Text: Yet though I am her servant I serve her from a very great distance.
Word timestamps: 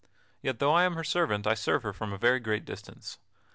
Yet 0.41 0.57
though 0.57 0.73
I 0.73 0.85
am 0.85 0.95
her 0.95 1.03
servant 1.03 1.45
I 1.45 1.53
serve 1.53 1.83
her 1.83 1.93
from 1.93 2.11
a 2.11 2.17
very 2.17 2.39
great 2.39 2.65
distance. 2.65 3.19